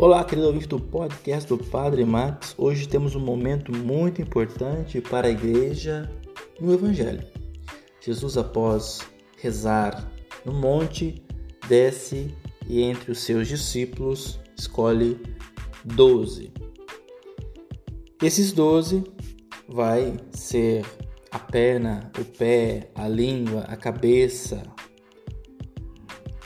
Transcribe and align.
Olá, 0.00 0.22
querido 0.22 0.46
ouvinte 0.46 0.68
do 0.68 0.78
podcast 0.78 1.48
do 1.48 1.58
Padre 1.58 2.04
Max. 2.04 2.54
Hoje 2.56 2.86
temos 2.86 3.16
um 3.16 3.20
momento 3.20 3.76
muito 3.76 4.22
importante 4.22 5.00
para 5.00 5.26
a 5.26 5.30
igreja 5.30 6.08
no 6.60 6.72
Evangelho. 6.72 7.26
Jesus, 8.00 8.36
após 8.36 9.00
rezar 9.38 10.08
no 10.44 10.52
monte, 10.52 11.20
desce 11.68 12.32
e 12.68 12.80
entre 12.80 13.10
os 13.10 13.18
seus 13.18 13.48
discípulos 13.48 14.38
escolhe 14.56 15.20
doze. 15.84 16.52
Esses 18.22 18.52
doze 18.52 19.02
vai 19.68 20.16
ser 20.30 20.86
a 21.28 21.40
perna, 21.40 22.12
o 22.16 22.24
pé, 22.24 22.88
a 22.94 23.08
língua, 23.08 23.62
a 23.62 23.76
cabeça, 23.76 24.62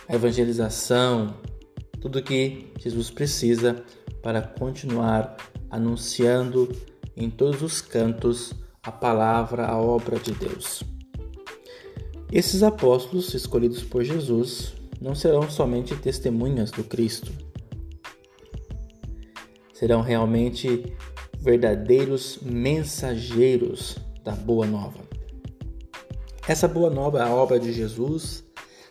a 0.08 0.14
evangelização, 0.14 1.36
tudo 2.02 2.20
que 2.20 2.72
Jesus 2.80 3.10
precisa 3.10 3.84
para 4.20 4.42
continuar 4.42 5.36
anunciando 5.70 6.68
em 7.16 7.30
todos 7.30 7.62
os 7.62 7.80
cantos 7.80 8.52
a 8.82 8.90
palavra, 8.90 9.66
a 9.66 9.78
obra 9.78 10.18
de 10.18 10.32
Deus. 10.32 10.82
Esses 12.32 12.64
apóstolos 12.64 13.32
escolhidos 13.34 13.84
por 13.84 14.02
Jesus 14.02 14.74
não 15.00 15.14
serão 15.14 15.48
somente 15.48 15.94
testemunhas 15.94 16.72
do 16.72 16.82
Cristo, 16.82 17.30
serão 19.72 20.00
realmente 20.00 20.96
verdadeiros 21.38 22.40
mensageiros 22.42 23.96
da 24.24 24.32
Boa 24.32 24.66
Nova. 24.66 25.00
Essa 26.48 26.66
Boa 26.66 26.90
Nova 26.90 27.18
é 27.18 27.22
a 27.22 27.32
obra 27.32 27.60
de 27.60 27.72
Jesus, 27.72 28.44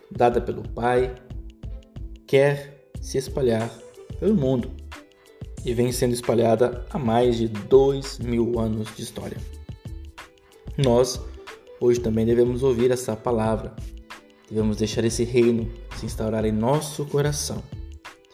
dada 0.09 0.39
pelo 0.39 0.63
Pai, 0.70 1.13
quer 2.25 2.80
se 3.02 3.18
espalhar 3.18 3.70
pelo 4.20 4.35
mundo 4.35 4.70
e 5.66 5.74
vem 5.74 5.91
sendo 5.91 6.13
espalhada 6.13 6.85
há 6.90 6.98
mais 6.98 7.35
de 7.35 7.48
dois 7.48 8.20
mil 8.20 8.60
anos 8.60 8.96
de 8.96 9.02
história. 9.02 9.38
Nós, 10.77 11.20
hoje, 11.80 11.99
também 11.99 12.26
devemos 12.26 12.63
ouvir 12.63 12.91
essa 12.91 13.16
palavra, 13.16 13.76
devemos 14.48 14.77
deixar 14.77 15.04
esse 15.04 15.24
reino 15.24 15.70
se 15.98 16.05
instaurar 16.05 16.46
em 16.46 16.52
nosso 16.52 17.05
coração, 17.05 17.62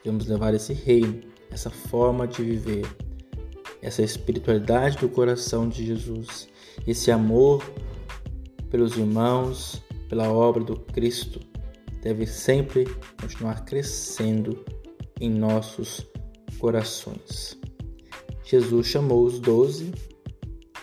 devemos 0.04 0.28
levar 0.28 0.54
esse 0.54 0.74
reino, 0.74 1.22
essa 1.50 1.70
forma 1.70 2.28
de 2.28 2.44
viver, 2.44 2.86
essa 3.82 4.02
espiritualidade 4.02 4.98
do 4.98 5.10
coração 5.10 5.68
de 5.68 5.86
Jesus, 5.86 6.48
esse 6.86 7.10
amor 7.10 7.64
pelos 8.70 8.98
irmãos, 8.98 9.82
pela 10.10 10.32
obra 10.32 10.64
do 10.64 10.76
Cristo 10.76 11.40
deve 12.08 12.26
sempre 12.26 12.86
continuar 13.20 13.66
crescendo 13.66 14.64
em 15.20 15.30
nossos 15.30 16.08
corações. 16.58 17.60
Jesus 18.46 18.88
chamou 18.88 19.26
os 19.26 19.42
doze 19.42 19.92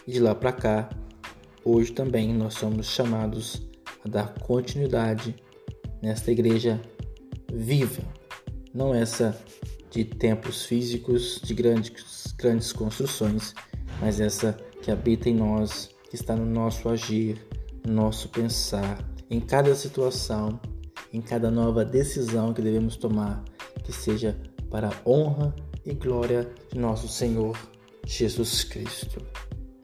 e 0.07 0.13
de 0.13 0.21
lá 0.21 0.35
para 0.35 0.53
cá, 0.53 0.91
hoje 1.65 1.93
também 1.93 2.35
nós 2.35 2.53
somos 2.55 2.89
chamados 2.89 3.67
a 4.05 4.09
dar 4.09 4.35
continuidade 4.35 5.35
nesta 6.03 6.31
igreja 6.31 6.79
viva, 7.51 8.03
não 8.75 8.95
essa 8.95 9.35
de 9.91 10.05
templos 10.05 10.67
físicos, 10.67 11.41
de 11.43 11.55
grandes, 11.55 12.35
grandes 12.37 12.71
construções, 12.71 13.55
mas 13.99 14.21
essa 14.21 14.53
que 14.83 14.91
habita 14.91 15.31
em 15.31 15.35
nós, 15.35 15.89
que 16.11 16.17
está 16.17 16.37
no 16.37 16.45
nosso 16.45 16.87
agir, 16.87 17.43
no 17.83 17.95
nosso 17.95 18.29
pensar, 18.29 19.03
em 19.31 19.41
cada 19.41 19.75
situação 19.75 20.61
em 21.15 21.21
cada 21.21 21.49
nova 21.49 21.85
decisão 21.85 22.53
que 22.53 22.61
devemos 22.61 22.97
tomar, 22.97 23.45
que 23.85 23.93
seja 23.93 24.37
para 24.69 24.89
a 24.89 25.09
honra 25.09 25.55
e 25.87 25.95
glória 25.95 26.51
de 26.73 26.77
nosso 26.77 27.07
Senhor 27.07 27.57
Jesus 28.05 28.65
Cristo. 28.65 29.25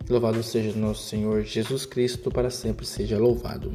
Louvado 0.08 0.42
seja 0.42 0.76
nosso 0.76 1.04
Senhor 1.04 1.44
Jesus 1.44 1.86
Cristo, 1.86 2.32
para 2.32 2.50
sempre 2.50 2.84
seja 2.84 3.16
louvado. 3.16 3.72